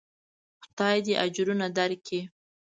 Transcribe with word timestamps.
خداى 0.63 0.97
دې 1.05 1.13
اجرونه 1.25 1.67
درکي. 1.77 2.21